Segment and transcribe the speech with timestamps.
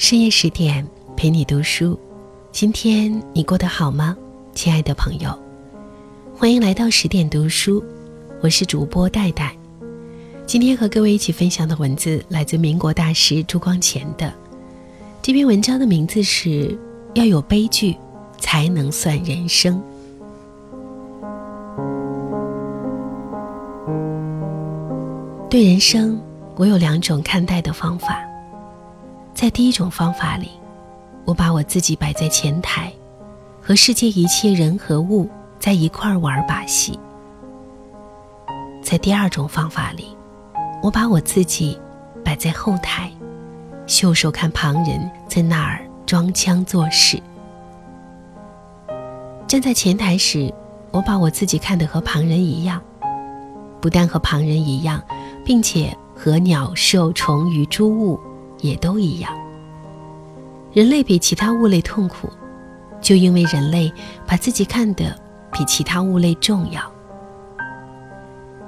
[0.00, 2.00] 深夜十点陪你读书，
[2.50, 4.16] 今天你过得好吗，
[4.54, 5.38] 亲爱的朋友？
[6.34, 7.84] 欢迎来到十点读书，
[8.40, 9.54] 我是主播戴戴。
[10.46, 14.32] 今天和各位一起分享的文字来自民国大师朱光潜的。
[15.20, 16.48] 这篇文章的名字是
[17.12, 17.94] 《要有悲剧
[18.38, 19.76] 才能算人生》。
[25.50, 26.18] 对人生，
[26.56, 28.18] 我有两种看待的方法。
[29.40, 30.50] 在第一种方法里，
[31.24, 32.92] 我把我自己摆在前台，
[33.58, 35.26] 和世界一切人和物
[35.58, 36.92] 在一块儿玩把戏；
[38.82, 40.14] 在第二种方法里，
[40.82, 41.80] 我把我自己
[42.22, 43.10] 摆在后台，
[43.86, 47.18] 袖手看旁人在那儿装腔作势。
[49.48, 50.52] 站在前台时，
[50.90, 52.78] 我把我自己看得和旁人一样，
[53.80, 55.02] 不但和旁人一样，
[55.42, 58.20] 并且和鸟兽虫鱼诸物。
[58.60, 59.32] 也都一样。
[60.72, 62.28] 人类比其他物类痛苦，
[63.00, 63.92] 就因为人类
[64.26, 65.14] 把自己看得
[65.52, 66.80] 比其他物类重要。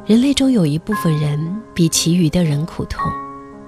[0.04, 3.08] 人类中有一部分人比其余的人苦痛，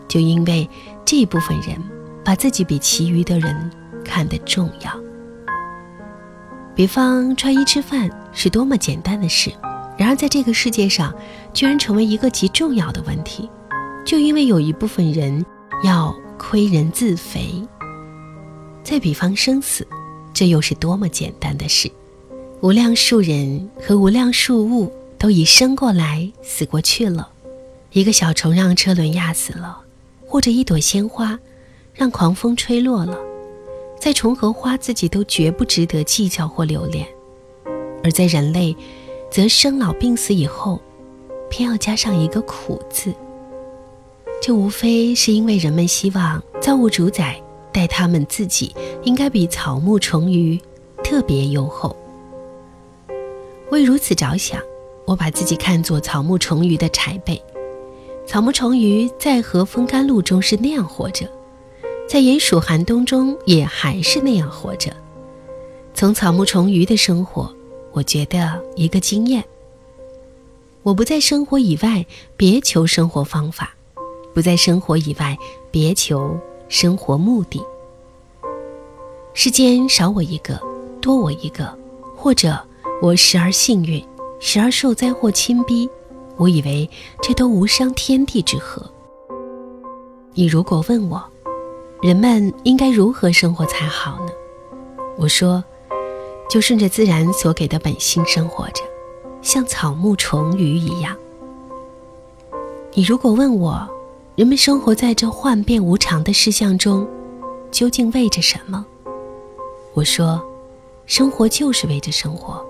[0.09, 0.69] 就因为
[1.05, 1.79] 这一部分人
[2.25, 3.71] 把自己比其余的人
[4.05, 4.91] 看得重要。
[6.75, 9.53] 比方穿衣吃饭是多么简单的事，
[9.97, 11.15] 然而在这个世界上，
[11.53, 13.49] 居然成为一个极重要的问题，
[14.05, 15.47] 就因为有一部分人。
[15.85, 17.63] 要亏人自肥。
[18.83, 19.87] 再比方生死，
[20.33, 21.91] 这又是多么简单的事！
[22.63, 27.29] 无量数人和无量数物都已生过来，死过去了。
[27.93, 29.79] 一个小虫让车轮压死了，
[30.27, 31.39] 或者一朵鲜花
[31.93, 33.19] 让狂风吹落了，
[34.01, 37.05] 在虫和花自己都绝不值得计较或留恋；
[38.03, 38.75] 而在人类，
[39.31, 40.81] 则生老病死以后，
[41.51, 43.15] 偏要加上一个苦字。
[44.43, 47.41] 这无非是因为人们希望造物主宰
[47.73, 50.61] 待他们自己应该比草木虫鱼
[51.03, 51.97] 特别优厚。
[53.71, 54.61] 为如此着想，
[55.07, 57.43] 我把自己看作草木虫鱼的柴辈。
[58.27, 61.27] 草木虫鱼在和风甘露中是那样活着，
[62.09, 64.95] 在炎暑寒冬中也还是那样活着。
[65.95, 67.51] 从草木虫鱼的生活，
[67.93, 69.43] 我觉得一个经验：
[70.83, 72.05] 我不在生活以外
[72.37, 73.75] 别求生活方法。
[74.35, 75.39] 不在生活以外，
[75.71, 76.37] 别求
[76.69, 77.63] 生活目的。
[79.33, 80.61] 世间少我一个，
[81.01, 81.73] 多我一个，
[82.17, 82.59] 或者
[83.01, 84.05] 我时而幸运，
[84.41, 85.89] 时而受灾祸侵逼，
[86.37, 86.89] 我以为
[87.23, 88.85] 这都无伤天地之和。
[90.33, 91.23] 你如果问我，
[92.03, 94.33] 人们应该如何生活才好呢？
[95.17, 95.63] 我说，
[96.51, 98.83] 就顺着自然所给的本性生活着，
[99.43, 101.17] 像草木虫鱼一样。
[102.95, 103.89] 你如果问我，
[104.37, 107.09] 人们生活在这幻变无常的世相中，
[107.71, 108.85] 究竟为着什么？
[109.93, 110.45] 我说，
[111.07, 112.67] 生活就是为着生活，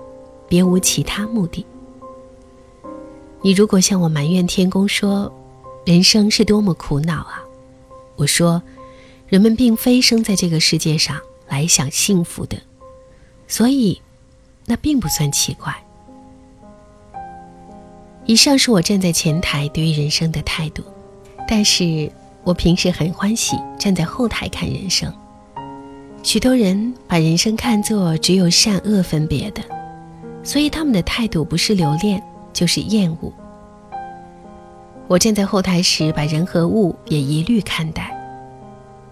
[0.47, 1.65] 别无其他目的。
[3.41, 5.33] 你如果向我埋怨天公说，
[5.85, 7.43] 人生是多么苦恼啊！
[8.15, 8.61] 我说，
[9.27, 12.57] 人们并非生在这个世界上来享幸福的，
[13.47, 13.99] 所以，
[14.65, 15.75] 那并不算奇怪。
[18.25, 20.83] 以上是我站在前台对于人生的态度。
[21.47, 22.11] 但是
[22.43, 25.11] 我平时很欢喜站在后台看人生。
[26.23, 29.61] 许多人把人生看作只有善恶分别的，
[30.43, 33.31] 所以他们的态度不是留恋就是厌恶。
[35.07, 38.11] 我站在后台时，把人和物也一律看待。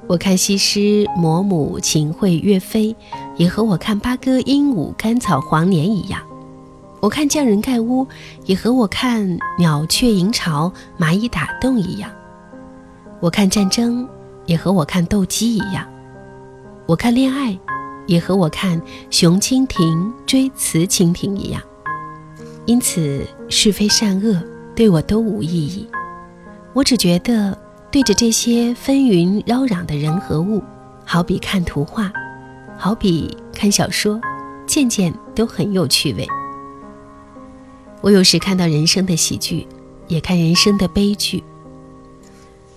[0.08, 2.96] 我看西施、嫫母、秦桧、岳飞，
[3.38, 6.20] 也和我看八哥、鹦鹉、甘草、黄连一样。
[7.00, 8.08] 我看匠人盖屋，
[8.46, 12.10] 也和我看鸟雀营巢、蚂蚁打洞一样。
[13.24, 14.06] 我看战争，
[14.48, 15.86] 也和我看斗鸡一样；
[16.86, 17.58] 我看恋爱，
[18.06, 21.62] 也和我看雄蜻蜓追雌蜻蜓一样。
[22.66, 24.44] 因此，是非善恶
[24.76, 25.88] 对我都无意义。
[26.74, 27.58] 我只觉得，
[27.90, 30.62] 对着这些纷纭扰攘的人和物，
[31.06, 32.12] 好比看图画，
[32.78, 34.20] 好比看小说，
[34.68, 36.28] 件件都很有趣味。
[38.02, 39.66] 我有时看到人生的喜剧，
[40.10, 41.42] 也看人生的悲剧。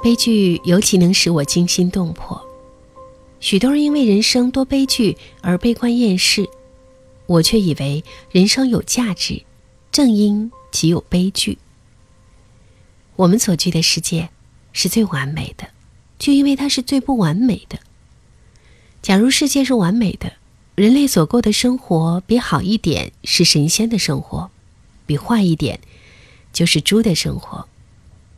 [0.06, 2.40] 悲剧尤其能使我惊心动魄。
[3.40, 6.48] 许多人因为人生多悲剧而悲观厌世，
[7.26, 9.42] 我却以为人生有价值，
[9.90, 11.58] 正因其有悲剧。
[13.16, 14.28] 我们所居的世界
[14.72, 15.70] 是最完美的，
[16.20, 17.80] 就因为它是最不完美的。
[19.02, 20.34] 假如世界是完美的，
[20.76, 24.52] 人类所过的生活比好一点是神仙的生活，
[25.04, 25.80] 比坏一点
[26.52, 27.66] 就是猪的生活。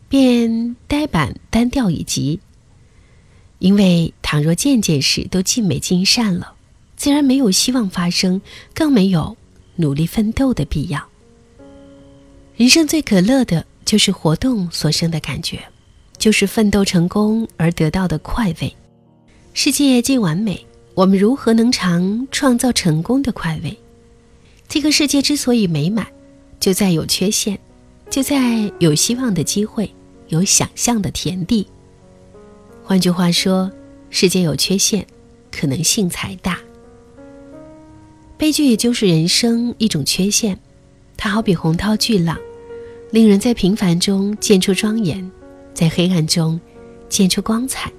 [0.09, 2.41] 便呆板单调以及，
[3.59, 6.55] 因为倘若件件事都尽美尽善了，
[6.97, 8.41] 自然没有希望发生，
[8.75, 9.37] 更没有
[9.77, 11.07] 努力奋斗的必要。
[12.57, 15.63] 人生最可乐的就是活动所生的感觉，
[16.17, 18.75] 就是奋斗成功而得到的快慰。
[19.55, 20.65] 世界既完美，
[20.95, 23.77] 我们如何能尝创造成功的快慰？
[24.69, 26.07] 这个世界之所以美满，
[26.59, 27.59] 就在有缺陷，
[28.11, 29.91] 就在有希望的机会，
[30.29, 31.67] 有想象的田地。
[32.85, 33.71] 换句话说，
[34.11, 35.07] 世界有缺陷，
[35.51, 36.59] 可能性才大。
[38.37, 40.59] 悲剧也就是人生一种缺陷，
[41.17, 42.39] 它好比洪涛巨浪，
[43.11, 45.31] 令人在平凡中见出庄严，
[45.75, 46.59] 在黑暗中
[47.09, 47.93] 见出光彩。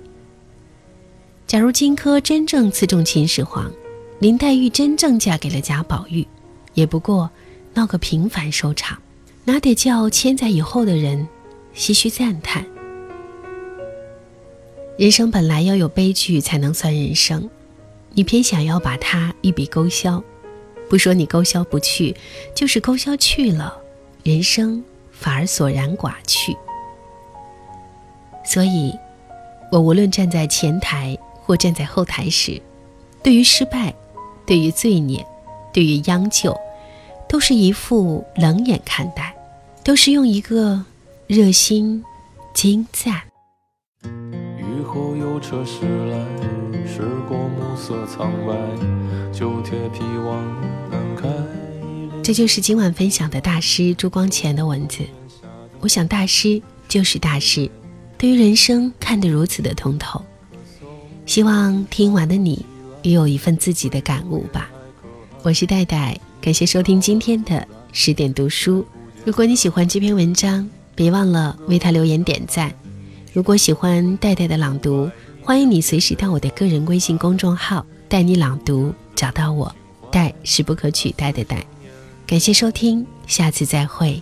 [1.45, 3.71] 假如荆轲真正刺中秦始皇，
[4.19, 6.25] 林黛玉真正嫁给了贾宝玉。
[6.75, 7.29] 也不过
[7.73, 8.97] 闹个平凡收场，
[9.43, 11.27] 哪得叫千载以后的人
[11.79, 12.65] 唏嘘赞叹？
[14.97, 17.49] 人生本来要有悲剧才能算人生，
[18.11, 20.21] 你偏想要把它一笔勾销，
[20.89, 22.13] 不说你勾销不去，
[22.53, 23.79] 就是勾销去了，
[24.23, 26.53] 人生反而索然寡去。
[28.43, 28.93] 所以，
[29.71, 32.61] 我无论站在前台或站在后台时，
[33.23, 33.95] 对于失败，
[34.45, 35.25] 对于罪孽，
[35.71, 36.53] 对于央求。
[37.29, 39.33] 都是一副冷眼看待，
[39.81, 40.83] 都是用一个
[41.29, 42.03] 热心
[42.55, 43.13] 精湛。
[44.03, 46.17] 雨后有车驶来，
[46.87, 48.55] 驶过暮色苍白，
[49.31, 50.43] 旧铁皮往
[50.89, 51.29] 南开。
[52.23, 55.03] 这就是今晚分享的大师朱光潜的文字。
[55.79, 57.69] 我想大师就是大师，
[58.17, 60.19] 对于人生看得如此的通透。
[61.27, 62.65] 希望听完的你
[63.03, 64.67] 也有一份自己的感悟吧。
[65.43, 66.19] 我是戴戴。
[66.41, 68.83] 感谢收听今天的十点读书。
[69.25, 70.67] 如果你喜欢这篇文章，
[70.99, 72.69] 别忘了为他留言点赞。
[73.31, 75.09] 如果喜欢戴戴的朗读，
[75.41, 79.73] 欢迎你随时到我的个人微信公众号“带你朗读”找到我。
[80.11, 81.65] 戴是不可取代的戴。
[82.27, 84.21] 感谢收听，下次再会。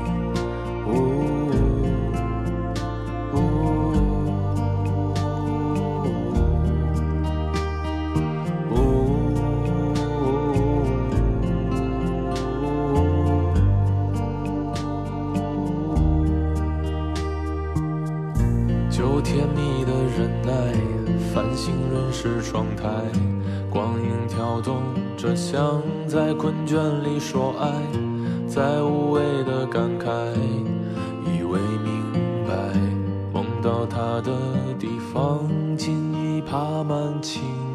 [25.21, 27.69] 着，想在困倦里说爱，
[28.47, 30.09] 在无谓的感慨，
[31.23, 32.01] 以为明
[32.47, 32.55] 白，
[33.31, 34.31] 梦到他的
[34.79, 35.47] 地方，
[35.77, 37.70] 尽已爬满青。